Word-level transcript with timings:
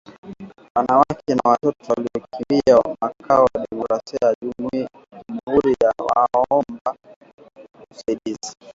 Wanawake 0.75 1.35
na 1.35 1.41
watoto 1.45 1.93
waliokimbia 1.93 2.95
makwao 3.01 3.47
demokrasia 3.53 4.19
ya 4.21 4.35
jamuhuri 4.41 5.75
ya 5.83 5.93
waomba 5.99 6.95
usaidizi 7.91 8.55